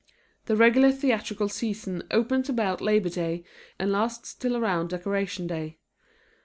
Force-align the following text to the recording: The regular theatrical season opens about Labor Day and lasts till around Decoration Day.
The 0.47 0.55
regular 0.55 0.91
theatrical 0.91 1.47
season 1.47 2.01
opens 2.09 2.49
about 2.49 2.81
Labor 2.81 3.09
Day 3.09 3.43
and 3.77 3.91
lasts 3.91 4.33
till 4.33 4.57
around 4.57 4.87
Decoration 4.89 5.45
Day. 5.45 5.77